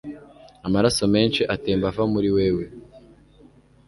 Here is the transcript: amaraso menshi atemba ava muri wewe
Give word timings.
amaraso 0.67 1.03
menshi 1.13 1.41
atemba 1.55 1.85
ava 1.91 2.03
muri 2.13 2.29
wewe 2.35 2.65